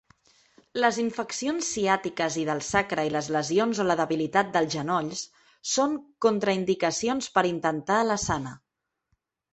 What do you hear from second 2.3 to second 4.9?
i del sacre i les lesions o la debilitat dels